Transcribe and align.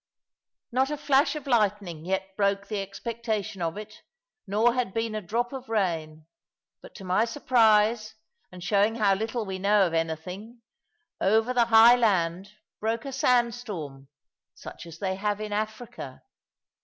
Not 0.71 0.89
a 0.89 0.97
flash 0.97 1.35
of 1.35 1.45
lightning 1.45 2.05
yet 2.05 2.35
broke 2.35 2.65
the 2.65 2.81
expectation 2.81 3.61
of 3.61 3.77
it, 3.77 4.01
nor 4.47 4.73
had 4.73 4.95
been 4.95 5.13
a 5.13 5.21
drop 5.21 5.53
of 5.53 5.69
rain. 5.69 6.25
But 6.81 6.95
to 6.95 7.03
my 7.03 7.23
surprise, 7.25 8.15
and 8.51 8.63
showing 8.63 8.95
how 8.95 9.13
little 9.13 9.45
we 9.45 9.59
know 9.59 9.85
of 9.85 9.93
anything, 9.93 10.63
over 11.19 11.53
the 11.53 11.65
high 11.65 11.95
land 11.97 12.53
broke 12.79 13.05
a 13.05 13.11
sand 13.13 13.53
storm, 13.53 14.07
such 14.55 14.87
as 14.87 14.97
they 14.97 15.17
have 15.17 15.39
in 15.39 15.53
Africa. 15.53 16.23